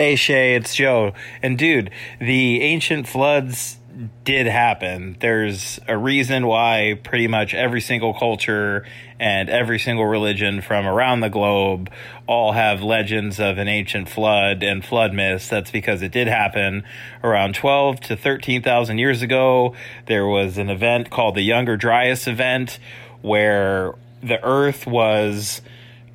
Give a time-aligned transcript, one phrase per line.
[0.00, 1.12] Hey Che, it's Joe.
[1.42, 3.76] And dude, the ancient floods
[4.24, 5.18] did happen.
[5.20, 8.86] There's a reason why pretty much every single culture
[9.18, 11.90] and every single religion from around the globe
[12.26, 15.48] all have legends of an ancient flood and flood myths.
[15.48, 16.82] That's because it did happen
[17.22, 19.74] around 12 to 13,000 years ago.
[20.06, 22.78] There was an event called the Younger Dryas event
[23.20, 23.92] where
[24.22, 25.60] the earth was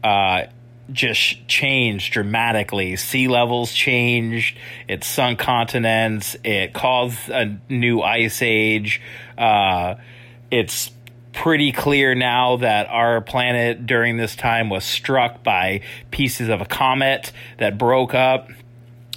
[0.04, 0.45] uh,
[0.91, 2.95] just changed dramatically.
[2.95, 4.57] Sea levels changed.
[4.88, 6.35] It sunk continents.
[6.43, 9.02] It caused a new ice age.
[9.38, 9.95] Uh,
[10.52, 10.91] it's
[11.34, 15.81] pretty clear now that our planet during this time was struck by
[16.12, 18.49] pieces of a comet that broke up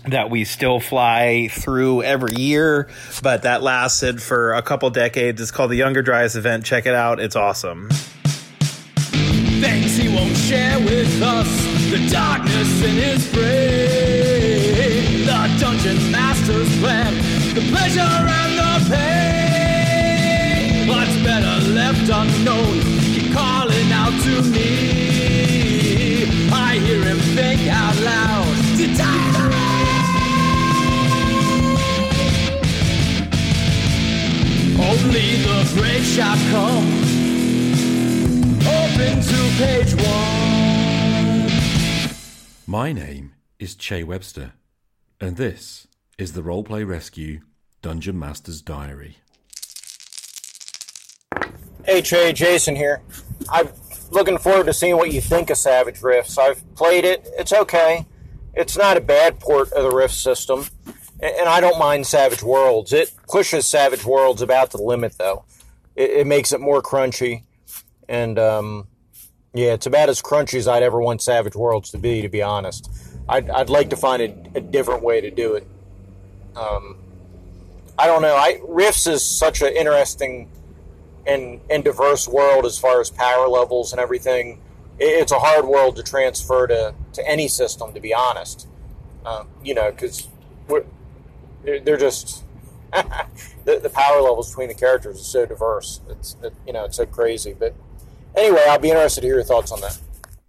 [0.06, 2.88] that we still fly through every year,
[3.22, 5.40] but that lasted for a couple decades.
[5.40, 6.64] It's called the Younger Dryas event.
[6.64, 7.20] Check it out.
[7.20, 7.88] It's awesome
[9.60, 11.48] things he won't share with us.
[11.90, 17.14] The darkness in his brain, the dungeon master's plan,
[17.54, 20.88] the pleasure and the pain.
[20.88, 22.80] What's better left unknown?
[23.14, 26.26] Keep calling out to me.
[26.52, 28.56] I hear him think out loud.
[28.76, 28.98] Did
[34.80, 37.17] Only the brave shall come
[38.98, 41.48] open to page one.
[42.66, 44.52] My name is Che Webster,
[45.20, 47.40] and this is the Roleplay Rescue
[47.82, 49.18] Dungeon Master's Diary.
[51.84, 53.00] Hey Che, Jason here.
[53.50, 53.68] I'm
[54.10, 56.36] looking forward to seeing what you think of Savage Rifts.
[56.36, 58.06] I've played it, it's okay.
[58.54, 60.66] It's not a bad port of the Rift system,
[61.20, 62.92] and I don't mind Savage Worlds.
[62.92, 65.44] It pushes Savage Worlds about the limit, though.
[65.94, 67.44] It, it makes it more crunchy
[68.08, 68.88] and um,
[69.54, 72.22] yeah, it's about as crunchy as I'd ever want Savage Worlds to be.
[72.22, 72.90] To be honest,
[73.28, 75.66] I'd, I'd like to find a, a different way to do it.
[76.56, 76.98] Um,
[77.98, 78.36] I don't know.
[78.36, 80.50] I Rifts is such an interesting
[81.26, 84.60] and and diverse world as far as power levels and everything.
[84.98, 87.92] It, it's a hard world to transfer to to any system.
[87.94, 88.68] To be honest,
[89.26, 90.28] um, you know, because
[91.64, 92.44] they're, just
[93.64, 96.00] the, the power levels between the characters are so diverse.
[96.08, 97.74] It's it, you know it's so crazy, but
[98.36, 99.98] Anyway, I'll be interested to hear your thoughts on that.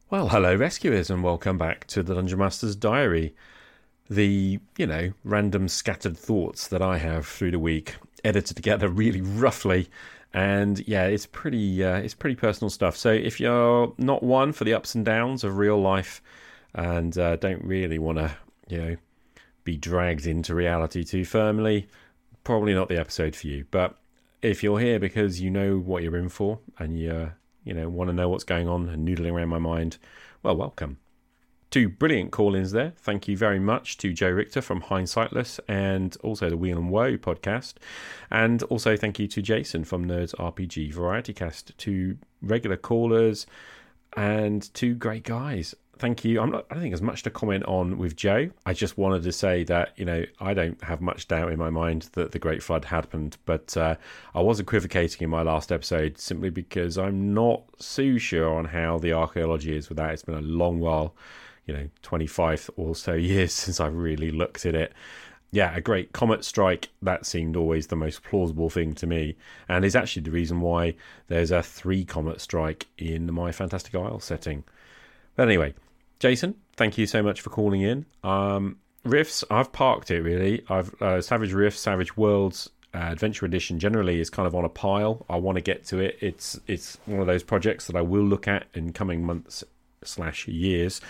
[0.09, 3.35] Well, hello, rescuers, and welcome back to the Dungeon Master's Diary.
[4.09, 9.22] The, you know, random scattered thoughts that I have through the week, edited together really
[9.22, 9.90] roughly.
[10.34, 12.95] And yeah, it's pretty, uh, it's pretty personal stuff.
[12.97, 16.22] So if you're not one for the ups and downs of real life,
[16.73, 18.31] and uh, don't really want to,
[18.67, 18.96] you know,
[19.63, 21.88] be dragged into reality too firmly,
[22.44, 23.66] probably not the episode for you.
[23.72, 23.96] But
[24.41, 28.09] if you're here because you know what you're in for and you're you know, want
[28.09, 29.97] to know what's going on and noodling around my mind,
[30.44, 30.97] well, welcome.
[31.72, 32.94] Two brilliant call ins there.
[32.97, 37.18] Thank you very much to Joe Richter from Hindsightless and also the Wheel and Woe
[37.18, 37.75] podcast.
[38.31, 43.46] And also thank you to Jason from Nerds RPG Variety Cast, two regular callers
[44.14, 46.41] and two great guys thank you.
[46.41, 48.49] I'm not, I don't think there's much to comment on with Joe.
[48.65, 51.69] I just wanted to say that you know I don't have much doubt in my
[51.69, 53.95] mind that the Great Flood happened, but uh,
[54.33, 58.97] I was equivocating in my last episode simply because I'm not so sure on how
[58.97, 60.13] the archaeology is with that.
[60.13, 61.13] It's been a long while,
[61.67, 64.93] you know, 25 or so years since I've really looked at it.
[65.51, 66.89] Yeah, a great comet strike.
[67.01, 69.35] That seemed always the most plausible thing to me,
[69.67, 70.95] and is actually the reason why
[71.27, 74.63] there's a three comet strike in my Fantastic Isle setting.
[75.35, 75.73] But anyway,
[76.19, 78.06] Jason, thank you so much for calling in.
[78.24, 80.63] Um, Rifts, I've parked it really.
[80.69, 84.69] I've uh, Savage Rifts, Savage Worlds uh, Adventure Edition generally is kind of on a
[84.69, 85.25] pile.
[85.29, 86.18] I want to get to it.
[86.22, 89.63] It's it's one of those projects that I will look at in coming months
[90.03, 91.02] slash years.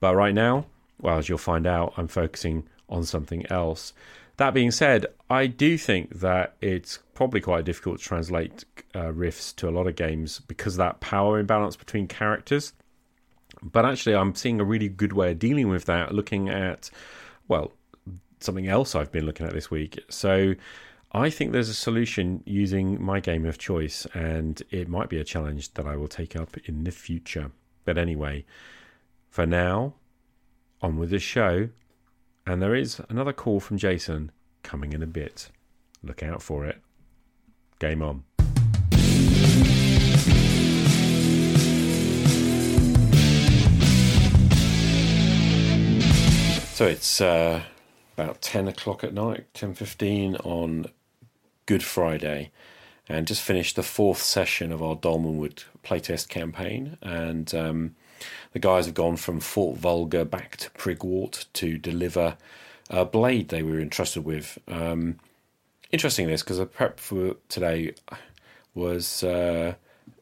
[0.00, 0.66] But right now,
[1.00, 3.92] well, as you'll find out, I'm focusing on something else.
[4.36, 9.52] That being said, I do think that it's probably quite difficult to translate uh, Rifts
[9.54, 12.72] to a lot of games because that power imbalance between characters.
[13.64, 16.90] But actually, I'm seeing a really good way of dealing with that, looking at,
[17.48, 17.72] well,
[18.40, 19.98] something else I've been looking at this week.
[20.10, 20.54] So
[21.12, 25.24] I think there's a solution using my game of choice, and it might be a
[25.24, 27.50] challenge that I will take up in the future.
[27.86, 28.44] But anyway,
[29.30, 29.94] for now,
[30.84, 31.70] on with the show.
[32.46, 34.30] And there is another call from Jason
[34.62, 35.50] coming in a bit.
[36.02, 36.78] Look out for it.
[37.78, 38.24] Game on.
[46.74, 47.62] So it's uh,
[48.18, 50.86] about ten o'clock at night, ten fifteen on
[51.66, 52.50] Good Friday,
[53.08, 56.98] and just finished the fourth session of our Dolmenwood playtest campaign.
[57.00, 57.94] And um,
[58.54, 62.36] the guys have gone from Fort Vulgar back to Prigwort to deliver
[62.90, 64.58] a blade they were entrusted with.
[64.66, 65.20] Um,
[65.92, 67.94] interesting this because the prep for today
[68.74, 69.74] was uh,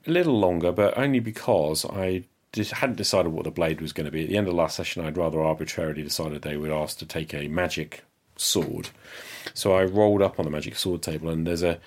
[0.06, 4.04] a little longer, but only because I just hadn't decided what the blade was going
[4.04, 4.22] to be.
[4.22, 7.06] At the end of the last session, I'd rather arbitrarily decided they would ask to
[7.06, 8.04] take a magic
[8.36, 8.90] sword.
[9.54, 11.78] So I rolled up on the magic sword table, and there's a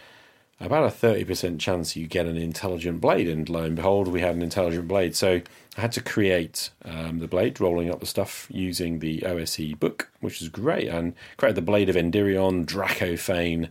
[0.60, 3.28] about a 30% chance you get an intelligent blade.
[3.28, 5.16] And lo and behold, we had an intelligent blade.
[5.16, 5.42] So
[5.78, 10.10] I had to create um, the blade, rolling up the stuff using the OSE book,
[10.22, 13.70] which is great, and created the blade of Endirion, Dracophane.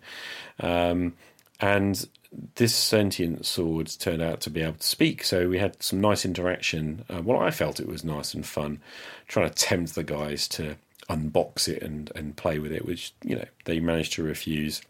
[0.61, 1.14] Um,
[1.58, 2.06] and
[2.57, 6.25] this sentient sword turned out to be able to speak, so we had some nice
[6.25, 7.05] interaction.
[7.09, 8.81] Uh, well, I felt it was nice and fun,
[9.29, 10.77] trying to tempt the guys to
[11.09, 14.83] unbox it and, and play with it, which you know they managed to refuse.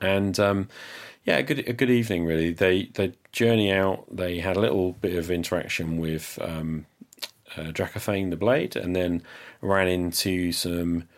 [0.00, 0.68] And um,
[1.24, 2.52] yeah, a good a good evening really.
[2.52, 4.04] They they journey out.
[4.14, 6.86] They had a little bit of interaction with um,
[7.56, 9.22] uh, Dracophane the blade, and then
[9.60, 11.08] ran into some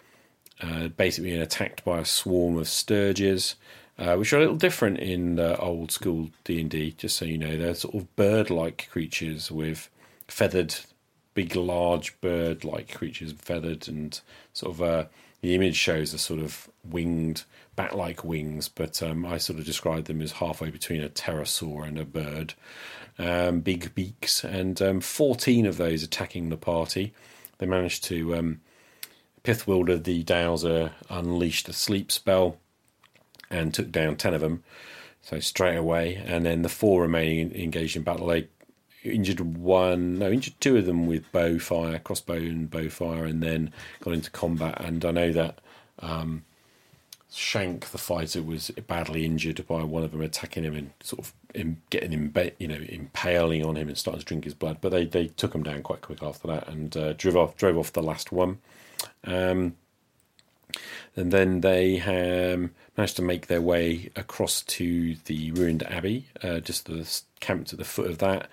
[0.61, 3.55] uh, basically attacked by a swarm of stirges.
[3.97, 6.95] Uh, which are a little different in uh, old school D and D.
[6.99, 9.89] Just so you know, they're sort of bird-like creatures with
[10.27, 10.75] feathered,
[11.35, 14.21] big, large bird-like creatures, feathered, and
[14.53, 14.83] sort of.
[14.83, 15.05] Uh,
[15.43, 17.45] the image shows a sort of winged,
[17.77, 21.99] bat-like wings, but um, I sort of describe them as halfway between a pterosaur and
[21.99, 22.55] a bird.
[23.19, 27.13] Um, big beaks, and um, fourteen of those attacking the party.
[27.59, 28.35] They managed to.
[28.35, 28.61] Um,
[29.45, 32.57] Pithwilder the Dowser unleashed a sleep spell
[33.51, 34.63] and took down 10 of them.
[35.23, 36.17] So straight away.
[36.17, 38.49] And then the four remaining engaged in battle, they
[39.03, 43.43] injured one, no, injured two of them with bow fire, crossbow and bow fire, and
[43.43, 44.81] then got into combat.
[44.81, 45.61] And I know that
[46.01, 46.45] um,
[47.31, 51.35] Shank, the fighter, was badly injured by one of them attacking him and sort of
[51.55, 54.79] in, getting him, you know, impaling on him and starting to drink his blood.
[54.81, 57.79] But they, they took him down quite quick after that and uh, drove off drove
[57.79, 58.59] off the last one.
[59.25, 59.77] Um,
[61.17, 66.61] and then they um, managed to make their way across to the ruined abbey, uh,
[66.61, 67.09] just the,
[67.41, 68.49] camped at the foot of that.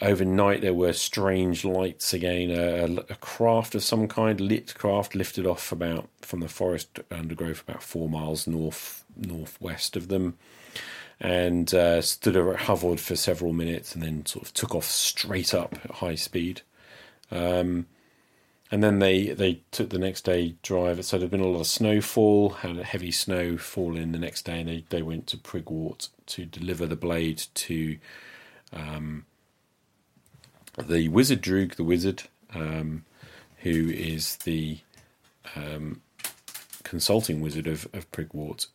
[0.00, 2.50] Overnight, there were strange lights again.
[2.50, 7.62] A, a, craft of some kind, lit craft, lifted off about from the forest undergrowth,
[7.68, 10.38] about four miles north northwest of them,
[11.20, 15.74] and uh, stood hovered for several minutes, and then sort of took off straight up
[15.84, 16.62] at high speed.
[17.30, 17.86] Um,
[18.72, 21.04] and then they, they took the next day drive.
[21.04, 24.60] So there'd been a lot of snowfall, had heavy snow fall in the next day,
[24.60, 27.98] and they, they went to Prigwort to deliver the blade to
[28.72, 29.26] um,
[30.78, 32.22] the wizard Droog, the wizard,
[32.54, 33.04] um,
[33.58, 34.78] who is the
[35.54, 36.00] um,
[36.82, 38.68] consulting wizard of, of Prigwort.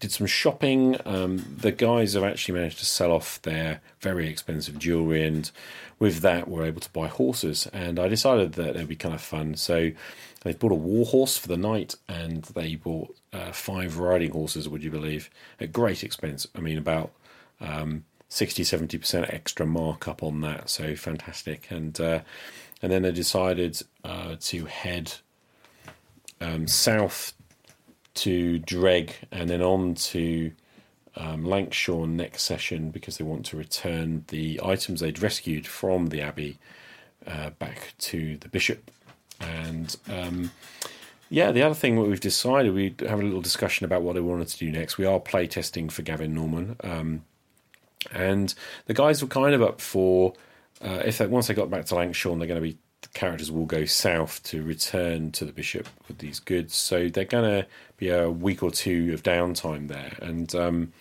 [0.00, 0.96] Did some shopping.
[1.04, 5.50] Um, the guys have actually managed to sell off their very expensive jewelry and
[6.00, 7.68] with that, we're able to buy horses.
[7.72, 9.54] And I decided that it would be kind of fun.
[9.54, 9.92] So
[10.40, 14.68] they bought a war horse for the night and they bought uh, five riding horses,
[14.68, 15.30] would you believe,
[15.60, 16.48] at great expense.
[16.56, 17.12] I mean, about
[17.60, 20.70] um, 60 70% extra markup on that.
[20.70, 21.70] So fantastic.
[21.70, 22.20] And, uh,
[22.80, 25.12] and then they decided uh, to head
[26.40, 27.34] um, south
[28.20, 30.52] to Dreg and then on to
[31.16, 31.44] um,
[32.16, 36.58] next session because they want to return the items they'd rescued from the abbey
[37.26, 38.90] uh, back to the bishop.
[39.40, 40.50] And um,
[41.28, 44.20] yeah, the other thing that we've decided, we have a little discussion about what they
[44.20, 44.98] wanted to do next.
[44.98, 46.76] We are playtesting for Gavin Norman.
[46.82, 47.24] Um,
[48.12, 48.54] and
[48.86, 50.34] the guys were kind of up for
[50.82, 53.50] uh, if they, once they got back to Lankshorn, they're going to be the characters
[53.50, 56.74] will go south to return to the bishop with these goods.
[56.74, 57.66] So they're going to
[57.96, 60.92] be a week or two of downtime there, and um,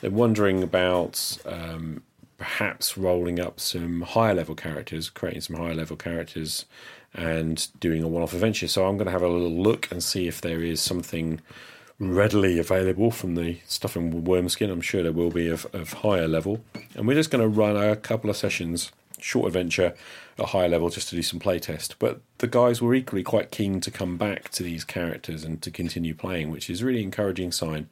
[0.00, 2.02] they're wondering about um,
[2.38, 6.64] perhaps rolling up some higher level characters, creating some higher level characters,
[7.14, 8.68] and doing a one off adventure.
[8.68, 11.40] So I'm going to have a little look and see if there is something
[11.98, 14.70] readily available from the stuff in Wormskin.
[14.70, 16.60] I'm sure there will be of, of higher level,
[16.94, 19.94] and we're just going to run a couple of sessions, short adventure
[20.38, 21.94] at higher level, just to do some playtest.
[21.98, 25.70] But the guys were equally quite keen to come back to these characters and to
[25.70, 27.88] continue playing, which is a really encouraging sign.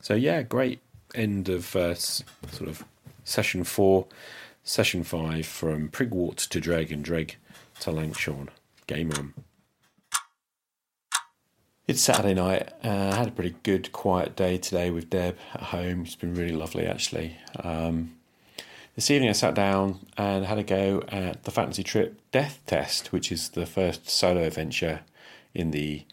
[0.00, 0.80] So yeah, great
[1.14, 2.84] end of uh, sort of
[3.24, 4.06] session four,
[4.64, 7.36] session five from Prigwort to Dreg and Dreg
[7.80, 8.48] to Lankshorn.
[8.86, 9.34] Game on.
[11.88, 12.72] It's Saturday night.
[12.82, 16.02] Uh, I had a pretty good, quiet day today with Deb at home.
[16.02, 17.36] It's been really lovely, actually.
[17.62, 18.15] Um,
[18.96, 23.12] this evening, I sat down and had a go at the Fantasy Trip Death Test,
[23.12, 25.02] which is the first solo adventure
[25.54, 26.04] in the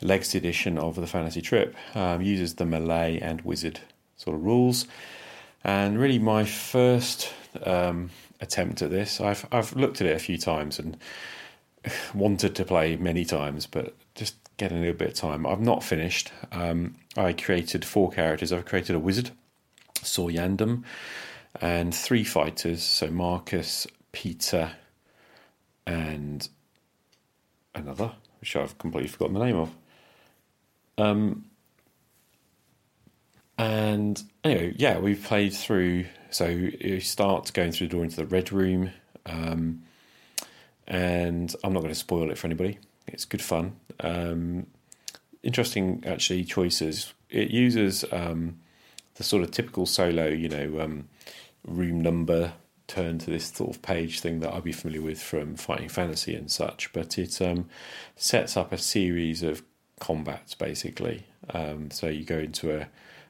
[0.00, 1.74] Legacy edition of the Fantasy Trip.
[1.96, 3.80] Um, uses the Melee and wizard
[4.16, 4.86] sort of rules.
[5.64, 7.32] And really, my first
[7.64, 9.20] um, attempt at this.
[9.20, 10.96] I've I've looked at it a few times and
[12.14, 15.44] wanted to play many times, but just getting a little bit of time.
[15.44, 16.30] I've not finished.
[16.52, 18.52] Um, I created four characters.
[18.52, 19.30] I've created a wizard,
[20.02, 20.84] Saw Yandam,
[21.60, 22.82] and three fighters.
[22.82, 24.72] So Marcus, Peter,
[25.86, 26.48] and
[27.74, 29.70] another, which I've completely forgotten the name of.
[30.98, 31.44] Um,
[33.56, 36.06] and anyway, yeah, we've played through.
[36.30, 38.90] So you start going through the door into the red room,
[39.26, 39.82] um,
[40.86, 42.78] and I'm not going to spoil it for anybody.
[43.06, 43.76] It's good fun.
[44.00, 44.66] Um,
[45.42, 47.14] interesting, actually, choices.
[47.30, 48.58] It uses um,
[49.14, 51.08] the sort of typical solo, you know, um,
[51.66, 52.52] room number
[52.86, 56.34] turn to this sort of page thing that I'll be familiar with from Fighting Fantasy
[56.34, 57.68] and such, but it um,
[58.16, 59.62] sets up a series of
[60.00, 61.26] combats basically.
[61.50, 62.88] Um, so you go into a,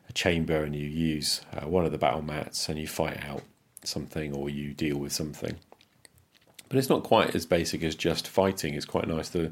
[0.09, 3.43] a chamber and you use uh, one of the battle mats and you fight out
[3.83, 5.57] something or you deal with something.
[6.69, 8.75] But it's not quite as basic as just fighting.
[8.75, 9.51] It's quite nice to,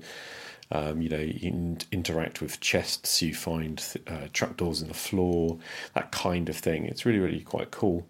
[0.70, 3.22] um, you know, you interact with chests.
[3.22, 5.58] You find uh, trapdoors in the floor,
[5.94, 6.84] that kind of thing.
[6.84, 8.06] It's really, really quite cool.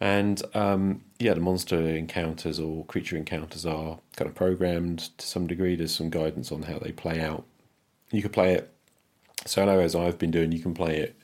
[0.00, 5.46] And um, yeah, the monster encounters or creature encounters are kind of programmed to some
[5.46, 5.76] degree.
[5.76, 7.44] There's some guidance on how they play out.
[8.10, 8.72] You can play it
[9.46, 10.52] solo, as I've been doing.
[10.52, 11.16] You can play it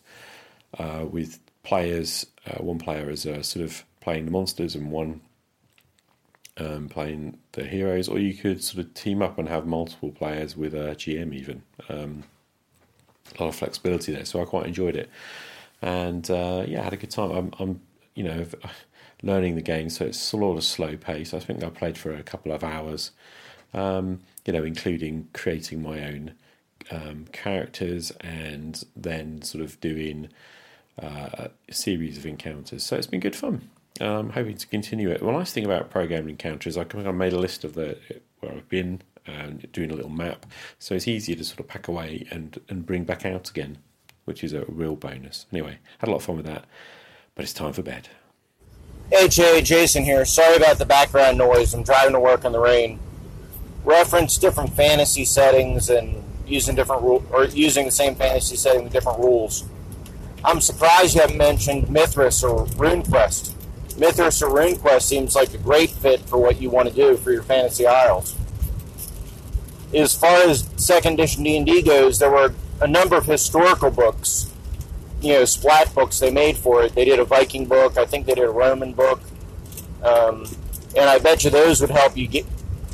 [0.78, 2.26] uh, with players.
[2.46, 5.20] Uh, one player is uh, sort of playing the monsters, and one
[6.56, 8.08] um, playing the heroes.
[8.08, 11.34] Or you could sort of team up and have multiple players with a GM.
[11.34, 12.24] Even um,
[13.38, 14.24] a lot of flexibility there.
[14.24, 15.10] So I quite enjoyed it,
[15.82, 17.30] and uh, yeah, I had a good time.
[17.30, 17.80] I'm, I'm
[18.14, 18.46] you know,
[19.22, 21.32] learning the game, so it's sort of slow pace.
[21.32, 23.12] I think I played for a couple of hours,
[23.72, 26.34] um, you know, including creating my own
[26.90, 30.28] um, characters and then sort of doing
[31.00, 32.82] uh, a series of encounters.
[32.84, 33.70] So it's been good fun.
[34.00, 35.20] I'm hoping to continue it.
[35.20, 37.98] The nice thing about programmed encounters, I kind of made a list of the
[38.40, 40.46] where I've been and doing a little map,
[40.80, 43.78] so it's easier to sort of pack away and and bring back out again,
[44.24, 45.46] which is a real bonus.
[45.52, 46.64] Anyway, had a lot of fun with that
[47.34, 48.08] but it's time for bed.
[49.10, 50.24] Hey Che, Jason here.
[50.24, 51.74] Sorry about the background noise.
[51.74, 52.98] I'm driving to work in the rain.
[53.84, 58.92] Reference different fantasy settings and using different rule or using the same fantasy setting with
[58.92, 59.64] different rules.
[60.44, 63.54] I'm surprised you haven't mentioned Mythras or RuneQuest.
[63.96, 67.32] Mythras or RuneQuest seems like a great fit for what you want to do for
[67.32, 68.36] your fantasy isles.
[69.94, 74.51] As far as second edition D&D goes, there were a number of historical books
[75.22, 76.94] you know splat books they made for it.
[76.94, 77.96] They did a Viking book.
[77.96, 79.20] I think they did a Roman book,
[80.02, 80.46] um,
[80.96, 82.46] and I bet you those would help you get.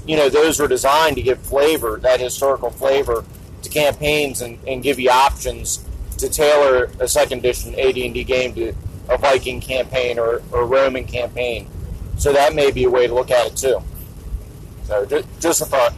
[0.06, 3.24] You know, those were designed to give flavor, that historical flavor,
[3.62, 5.84] to campaigns and, and give you options
[6.16, 8.74] to tailor a second edition AD&D game to
[9.08, 11.68] a Viking campaign or, or Roman campaign.
[12.18, 13.82] So that may be a way to look at it too.
[14.84, 15.94] So just, just a thought.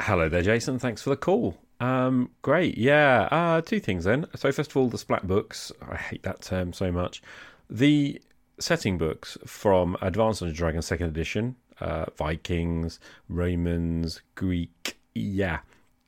[0.00, 0.78] Hello there, Jason.
[0.78, 1.56] Thanks for the call.
[1.80, 2.76] Um, great.
[2.76, 3.28] Yeah.
[3.30, 4.26] Uh, two things then.
[4.34, 5.72] So first of all, the splat books.
[5.88, 7.22] I hate that term so much.
[7.70, 8.20] The
[8.58, 14.98] setting books from Advanced Dungeons Dragons Second Edition, uh, Vikings, Romans, Greek.
[15.14, 15.60] Yeah.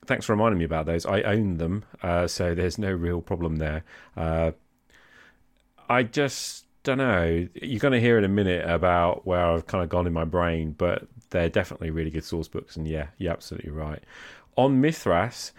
[0.06, 1.06] Thanks for reminding me about those.
[1.06, 3.84] I own them, uh, so there's no real problem there.
[4.16, 4.52] Uh,
[5.88, 7.46] I just don't know.
[7.54, 10.24] You're going to hear in a minute about where I've kind of gone in my
[10.24, 12.76] brain, but they're definitely really good source books.
[12.76, 14.02] And yeah, you're absolutely right
[14.56, 15.52] on Mythras,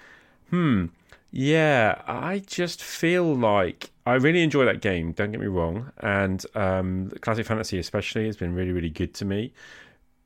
[0.50, 0.88] hmm,
[1.32, 5.14] yeah, I just feel like I really enjoy that game.
[5.14, 9.26] Don't get me wrong, and um, Classic Fantasy especially has been really, really good to
[9.26, 9.54] me.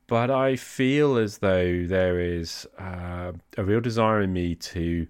[0.08, 5.06] But I feel as though there is uh, a real desire in me to,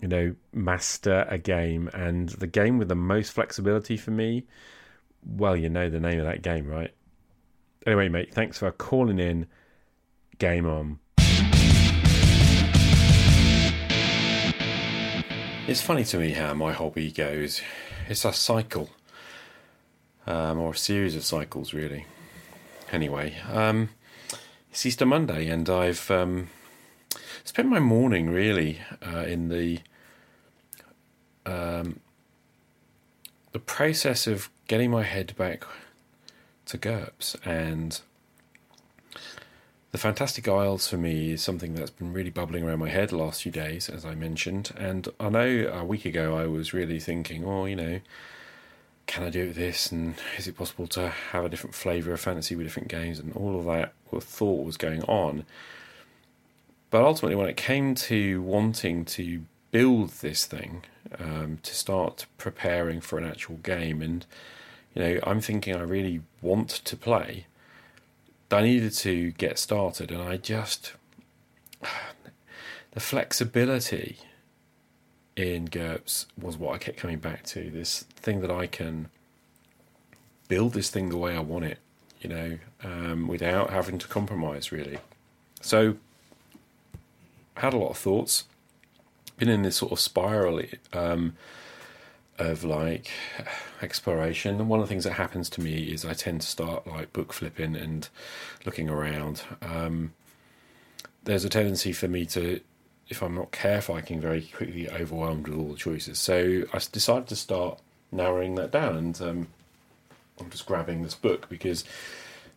[0.00, 4.44] you know, master a game, and the game with the most flexibility for me.
[5.24, 6.92] Well, you know the name of that game, right?
[7.86, 9.46] Anyway, mate, thanks for calling in.
[10.38, 10.98] Game on.
[15.68, 17.60] It's funny to me how my hobby goes.
[18.08, 18.88] It's a cycle,
[20.24, 22.06] um, or a series of cycles, really.
[22.92, 23.88] Anyway, um,
[24.70, 26.50] it's Easter Monday, and I've um,
[27.42, 29.80] spent my morning really uh, in the
[31.44, 31.98] um,
[33.50, 35.64] the process of getting my head back
[36.66, 38.00] to GURPS and
[39.96, 43.16] the Fantastic Isles for me is something that's been really bubbling around my head the
[43.16, 44.70] last few days, as I mentioned.
[44.76, 48.00] And I know a week ago I was really thinking, oh, you know,
[49.06, 49.90] can I do this?
[49.90, 53.18] And is it possible to have a different flavour of fantasy with different games?
[53.18, 55.46] And all of that thought was going on.
[56.90, 60.84] But ultimately, when it came to wanting to build this thing,
[61.18, 64.26] um, to start preparing for an actual game, and
[64.94, 67.46] you know, I'm thinking I really want to play
[68.50, 70.92] I needed to get started, and I just
[72.92, 74.18] the flexibility
[75.36, 77.70] in GURPS was what I kept coming back to.
[77.70, 79.08] This thing that I can
[80.48, 81.78] build this thing the way I want it,
[82.20, 84.98] you know, um, without having to compromise really.
[85.60, 85.96] So,
[87.56, 88.44] had a lot of thoughts.
[89.38, 90.62] Been in this sort of spiral
[90.94, 91.36] um,
[92.38, 93.10] of like
[93.82, 94.60] exploration.
[94.60, 97.12] And one of the things that happens to me is I tend to start like
[97.12, 98.08] book flipping and
[98.64, 99.42] looking around.
[99.62, 100.12] Um,
[101.24, 102.60] there's a tendency for me to,
[103.08, 106.18] if I'm not careful, I can very quickly overwhelmed with all the choices.
[106.18, 107.80] So I decided to start
[108.12, 109.48] narrowing that down, and um,
[110.40, 111.84] I'm just grabbing this book because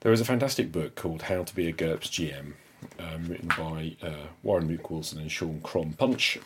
[0.02, 2.54] there is a fantastic book called How to Be a GURPS GM,
[3.00, 6.40] um, written by uh, Warren Mook Wilson and Sean Kromm Punch.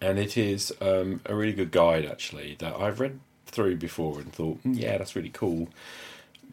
[0.00, 4.32] And it is um, a really good guide, actually, that I've read through before and
[4.32, 5.68] thought, mm, yeah, that's really cool.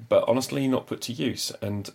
[0.09, 1.51] But honestly, not put to use.
[1.61, 1.89] And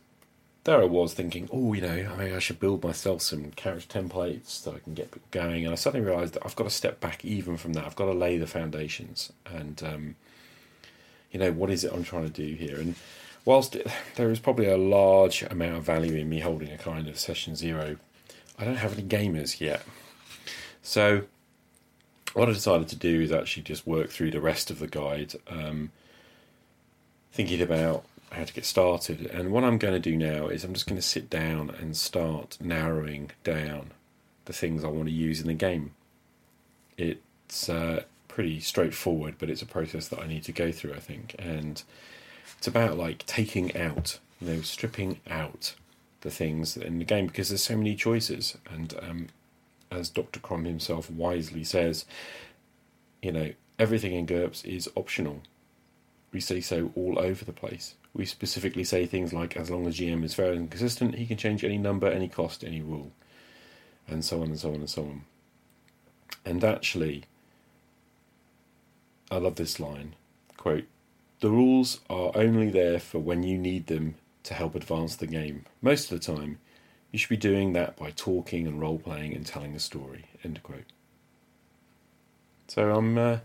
[0.64, 4.48] there I was thinking, oh, you know, I, I should build myself some character templates
[4.48, 5.64] so I can get going.
[5.64, 7.84] And I suddenly realised that I've got to step back even from that.
[7.84, 9.32] I've got to lay the foundations.
[9.46, 10.16] And, um,
[11.30, 12.78] you know, what is it I'm trying to do here?
[12.78, 12.96] And
[13.44, 17.08] whilst it, there is probably a large amount of value in me holding a kind
[17.08, 17.96] of session zero,
[18.58, 19.82] I don't have any gamers yet.
[20.86, 21.22] So,
[22.32, 25.34] what I decided to do is actually just work through the rest of the guide,
[25.48, 25.90] um,
[27.32, 29.26] thinking about how to get started.
[29.26, 31.96] And what I'm going to do now is I'm just going to sit down and
[31.96, 33.90] start narrowing down
[34.44, 35.90] the things I want to use in the game.
[36.96, 41.00] It's uh, pretty straightforward, but it's a process that I need to go through, I
[41.00, 41.34] think.
[41.36, 41.82] And
[42.58, 45.74] it's about like taking out, you know, stripping out
[46.20, 48.56] the things in the game because there's so many choices.
[48.70, 49.26] And um,
[49.90, 50.40] as Dr.
[50.40, 52.04] Kromm himself wisely says,
[53.22, 55.42] you know, everything in GURPS is optional.
[56.32, 57.94] We say so all over the place.
[58.14, 61.36] We specifically say things like, as long as GM is fair and consistent, he can
[61.36, 63.12] change any number, any cost, any rule,
[64.08, 65.24] and so on and so on and so on.
[66.44, 67.24] And actually,
[69.30, 70.14] I love this line
[70.66, 70.86] quote,
[71.38, 75.64] the rules are only there for when you need them to help advance the game.
[75.80, 76.58] Most of the time,
[77.12, 80.26] you should be doing that by talking and role playing and telling a story.
[80.44, 80.84] End quote.
[82.68, 83.38] So I'm uh,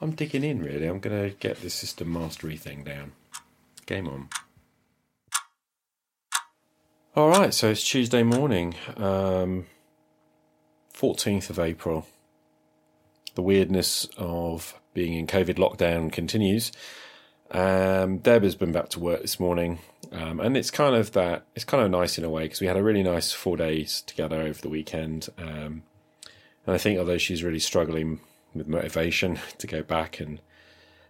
[0.00, 0.86] I'm digging in really.
[0.86, 3.12] I'm going to get this system mastery thing down.
[3.86, 4.28] Game on.
[7.16, 9.66] All right, so it's Tuesday morning, um,
[10.92, 12.08] 14th of April.
[13.36, 16.72] The weirdness of being in COVID lockdown continues.
[17.52, 19.78] Um, Deb has been back to work this morning,
[20.14, 21.44] um, and it's kind of that.
[21.56, 24.02] It's kind of nice in a way because we had a really nice four days
[24.02, 25.82] together over the weekend, um,
[26.64, 28.20] and I think although she's really struggling
[28.54, 30.40] with motivation to go back, and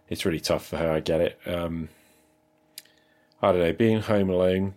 [0.09, 0.91] it's really tough for her.
[0.91, 1.39] I get it.
[1.45, 1.89] Um,
[3.43, 4.73] I don't know, being home alone.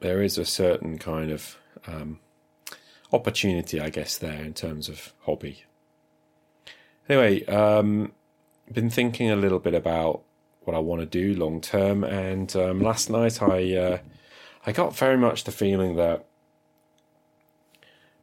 [0.00, 2.20] There is a certain kind of um,
[3.10, 5.64] opportunity, I guess, there in terms of hobby.
[7.08, 8.12] Anyway, um,
[8.70, 10.22] been thinking a little bit about
[10.66, 13.98] what I want to do long term, and um, last night I uh,
[14.66, 16.24] I got very much the feeling that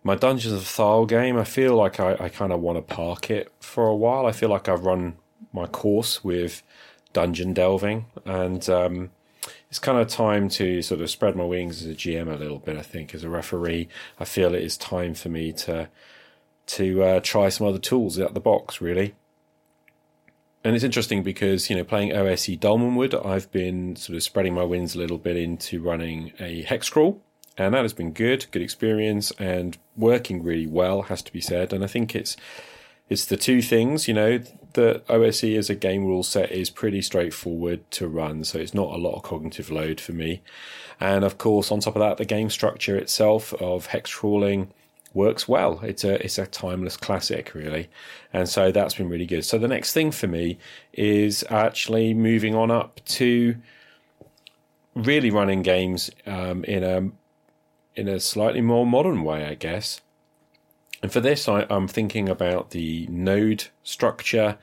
[0.04, 3.30] my Dungeons of Thaarl game, I feel like I, I kind of want to park
[3.30, 4.26] it for a while.
[4.26, 5.18] I feel like I've run
[5.54, 6.64] my course with
[7.14, 9.12] dungeon delving, and um,
[9.70, 12.60] it's kind of time to sort of spread my wings as a GM a little
[12.60, 12.78] bit.
[12.78, 15.90] I think as a referee, I feel it is time for me to
[16.68, 19.14] to uh, try some other tools out the box, really.
[20.64, 24.64] And it's interesting because you know playing OSE Dolmenwood, I've been sort of spreading my
[24.64, 27.22] wings a little bit into running a hex crawl
[27.58, 31.74] and that has been good, good experience, and working really well, has to be said.
[31.74, 32.38] And I think it's
[33.10, 34.40] it's the two things, you know,
[34.74, 38.94] the OSE as a game rule set is pretty straightforward to run, so it's not
[38.94, 40.42] a lot of cognitive load for me.
[41.00, 44.72] And of course, on top of that, the game structure itself of hex crawling
[45.14, 45.80] works well.
[45.84, 47.90] It's a it's a timeless classic, really,
[48.34, 49.46] and so that's been really good.
[49.46, 50.58] So the next thing for me
[50.94, 53.56] is actually moving on up to
[54.96, 57.10] really running games um, in a
[58.00, 60.02] in a slightly more modern way, I guess.
[61.04, 64.58] And for this, I, am thinking about the node structure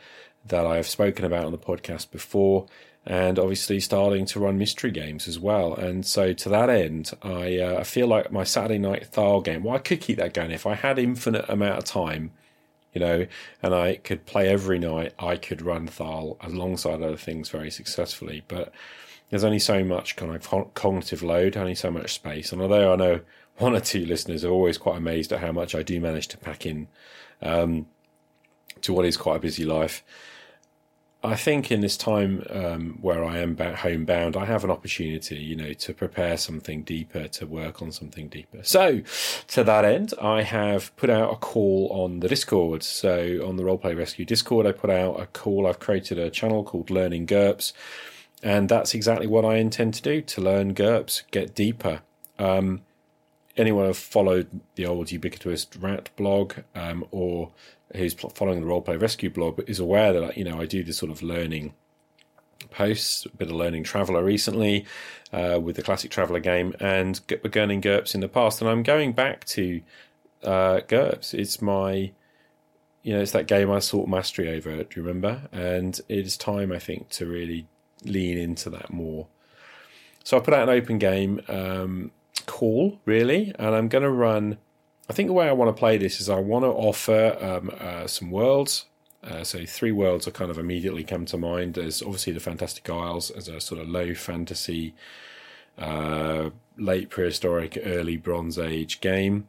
[0.48, 2.66] that I've spoken about on the podcast before,
[3.06, 5.74] and obviously starting to run mystery games as well.
[5.74, 9.62] And so, to that end, I uh, feel like my Saturday night Thaarl game.
[9.64, 12.32] Well, I could keep that going if I had infinite amount of time,
[12.92, 13.26] you know,
[13.62, 15.14] and I could play every night.
[15.18, 18.72] I could run Thaarl alongside other things very successfully, but
[19.30, 22.52] there's only so much kind of cognitive load, only so much space.
[22.52, 23.20] And although I know
[23.58, 26.38] one or two listeners are always quite amazed at how much I do manage to
[26.38, 26.88] pack in
[27.42, 27.87] um,
[28.82, 30.04] to what is quite a busy life,
[31.22, 35.57] I think in this time um, where I am homebound, I have an opportunity, you
[35.57, 38.62] know, to prepare something deeper, to work on something deeper.
[38.62, 39.00] So,
[39.48, 42.85] to that end, I have put out a call on the Discord.
[42.85, 45.66] So, on the Roleplay Rescue Discord, I put out a call.
[45.66, 47.72] I've created a channel called Learning GURPS,
[48.40, 52.02] and that's exactly what I intend to do to learn GURPS, get deeper.
[52.38, 52.83] Um,
[53.57, 57.50] anyone who followed the old ubiquitous rat blog um, or
[57.94, 61.11] who's following the roleplay rescue blog is aware that you know I do this sort
[61.11, 61.74] of learning
[62.70, 64.85] posts, a bit of learning traveller recently
[65.33, 69.12] uh, with the classic traveller game, and beginning GURPS in the past, and I'm going
[69.12, 69.81] back to
[70.42, 71.35] uh, GURPS.
[71.35, 72.12] It's my
[73.03, 74.70] you know, it's that game I sought mastery over.
[74.70, 75.48] Do you remember?
[75.51, 77.66] And it is time, I think, to really
[78.05, 79.29] lean into that more.
[80.24, 82.11] So I put out an open game um,
[82.44, 84.59] call, really, and I'm going to run
[85.08, 87.70] I think the way I want to play this is I want to offer um,
[87.80, 88.86] uh, some worlds.
[89.22, 91.74] Uh, so three worlds are kind of immediately come to mind.
[91.74, 94.94] There's obviously the Fantastic Isles as a sort of low fantasy,
[95.78, 99.48] uh, late prehistoric, early Bronze Age game.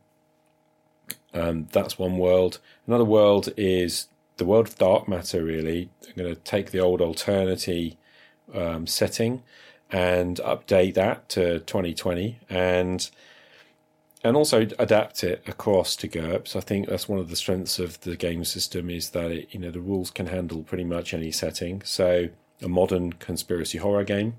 [1.34, 2.60] Um, that's one world.
[2.88, 5.44] Another world is the world of dark matter.
[5.44, 7.98] Really, I'm going to take the old Alternity
[8.54, 9.44] um, setting
[9.92, 13.10] and update that to 2020 and
[14.24, 16.56] and also adapt it across to GURPS.
[16.56, 19.60] I think that's one of the strengths of the game system is that it, you
[19.60, 21.82] know the rules can handle pretty much any setting.
[21.86, 22.30] So
[22.62, 24.36] a modern conspiracy horror game.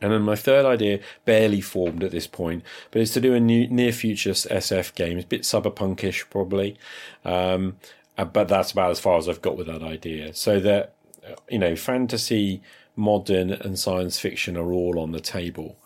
[0.00, 3.40] And then my third idea, barely formed at this point, but is to do a
[3.40, 5.18] new, near future SF game.
[5.18, 6.76] It's a bit cyberpunkish, probably,
[7.24, 7.76] um,
[8.18, 10.34] uh, but that's about as far as I've got with that idea.
[10.34, 10.94] So that
[11.48, 12.62] you know, fantasy,
[12.96, 15.76] modern, and science fiction are all on the table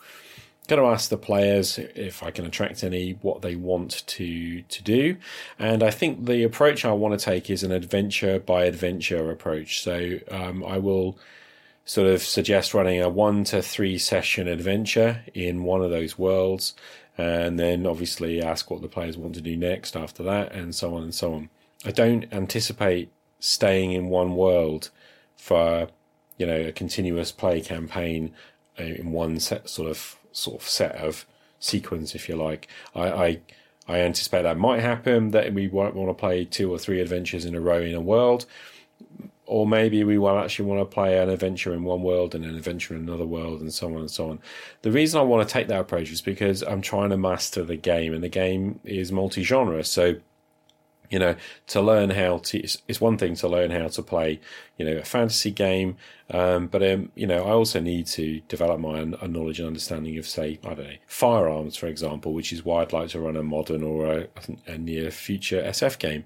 [0.68, 4.82] going to ask the players if I can attract any what they want to to
[4.82, 5.16] do,
[5.58, 9.82] and I think the approach I want to take is an adventure by adventure approach.
[9.82, 11.18] So um, I will
[11.84, 16.74] sort of suggest running a one to three session adventure in one of those worlds,
[17.16, 20.94] and then obviously ask what the players want to do next after that, and so
[20.94, 21.48] on and so on.
[21.86, 24.90] I don't anticipate staying in one world
[25.36, 25.88] for
[26.36, 28.34] you know a continuous play campaign
[28.76, 31.26] in one set sort of sort of set of
[31.58, 32.68] sequence, if you like.
[32.94, 33.40] I, I,
[33.88, 35.30] I anticipate that might happen.
[35.32, 38.00] That we won't want to play two or three adventures in a row in a
[38.00, 38.46] world,
[39.46, 42.54] or maybe we will actually want to play an adventure in one world and an
[42.54, 44.38] adventure in another world, and so on and so on.
[44.82, 47.76] The reason I want to take that approach is because I'm trying to master the
[47.76, 49.82] game, and the game is multi-genre.
[49.84, 50.16] So
[51.10, 51.34] you know,
[51.68, 54.40] to learn how to, it's, it's, one thing to learn how to play,
[54.76, 55.96] you know, a fantasy game,
[56.30, 60.26] um, but, um, you know, I also need to develop my knowledge and understanding of,
[60.26, 63.42] say, I don't know, firearms, for example, which is why I'd like to run a
[63.42, 64.26] modern or a,
[64.66, 66.24] a near future SF game.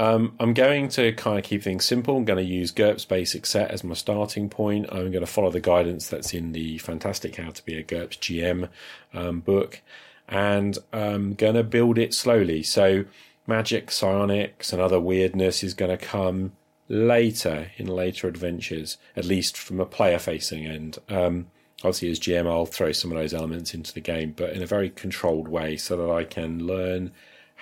[0.00, 2.16] Um, I'm going to kind of keep things simple.
[2.16, 4.86] I'm going to use GURPS basic set as my starting point.
[4.90, 8.16] I'm going to follow the guidance that's in the fantastic How to Be a GURPS
[8.16, 8.70] GM
[9.12, 9.82] um, book,
[10.26, 12.62] and I'm going to build it slowly.
[12.62, 13.04] So,
[13.50, 16.52] magic, psionics, and other weirdness is going to come
[16.88, 20.98] later in later adventures, at least from a player facing end.
[21.08, 21.48] Um,
[21.80, 24.66] obviously, as GM, I'll throw some of those elements into the game, but in a
[24.66, 27.12] very controlled way so that I can learn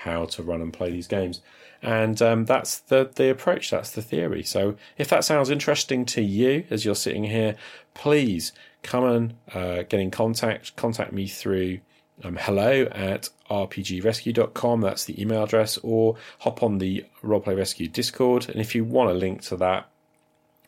[0.04, 1.40] how to run and play these games.
[1.82, 4.42] And um, that's the, the approach, that's the theory.
[4.42, 7.56] So if that sounds interesting to you as you're sitting here,
[7.94, 10.76] please come and uh, get in contact.
[10.76, 11.80] Contact me through
[12.24, 14.80] um, hello at rpgrescue.com.
[14.80, 18.48] That's the email address, or hop on the Roleplay Rescue Discord.
[18.48, 19.88] And if you want a link to that,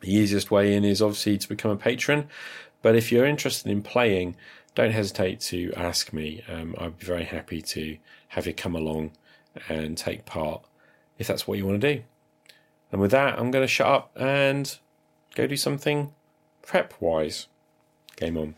[0.01, 2.27] the easiest way in is obviously to become a patron.
[2.81, 4.35] But if you're interested in playing,
[4.73, 6.43] don't hesitate to ask me.
[6.49, 7.97] Um, I'd be very happy to
[8.29, 9.11] have you come along
[9.67, 10.63] and take part
[11.19, 12.03] if that's what you want to do.
[12.91, 14.77] And with that, I'm going to shut up and
[15.35, 16.13] go do something
[16.61, 17.47] prep wise.
[18.15, 18.55] Game on.